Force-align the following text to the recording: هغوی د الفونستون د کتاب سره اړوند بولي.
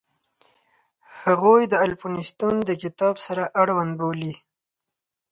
هغوی 1.21 1.61
د 1.67 1.73
الفونستون 1.85 2.55
د 2.67 2.71
کتاب 2.83 3.15
سره 3.27 3.43
اړوند 3.61 3.91
بولي. 3.99 4.33